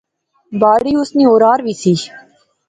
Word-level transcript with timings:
باڑی 0.61 0.93
اس 0.99 1.09
نی 1.17 1.23
اورار 1.31 1.59
وی 1.65 1.73
سی 1.81 1.93